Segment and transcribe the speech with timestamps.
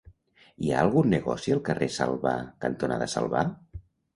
[0.67, 2.35] Hi ha algun negoci al carrer Salvà
[2.67, 3.45] cantonada Salvà?